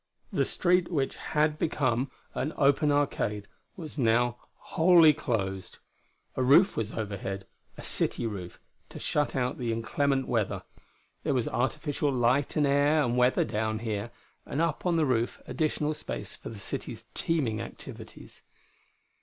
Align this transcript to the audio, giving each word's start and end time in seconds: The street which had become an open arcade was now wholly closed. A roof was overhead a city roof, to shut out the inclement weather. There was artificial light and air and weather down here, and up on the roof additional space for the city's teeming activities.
The 0.33 0.45
street 0.45 0.89
which 0.89 1.15
had 1.15 1.59
become 1.59 2.09
an 2.33 2.53
open 2.57 2.91
arcade 2.91 3.47
was 3.77 3.99
now 3.99 4.37
wholly 4.55 5.13
closed. 5.13 5.77
A 6.35 6.41
roof 6.41 6.75
was 6.75 6.93
overhead 6.93 7.45
a 7.77 7.83
city 7.83 8.25
roof, 8.25 8.59
to 8.89 8.97
shut 8.97 9.35
out 9.35 9.59
the 9.59 9.71
inclement 9.71 10.27
weather. 10.27 10.63
There 11.21 11.35
was 11.35 11.47
artificial 11.47 12.11
light 12.11 12.55
and 12.55 12.65
air 12.65 13.03
and 13.03 13.15
weather 13.15 13.43
down 13.43 13.77
here, 13.77 14.09
and 14.43 14.59
up 14.59 14.87
on 14.87 14.95
the 14.95 15.05
roof 15.05 15.39
additional 15.45 15.93
space 15.93 16.35
for 16.35 16.49
the 16.49 16.57
city's 16.57 17.05
teeming 17.13 17.61
activities. 17.61 18.41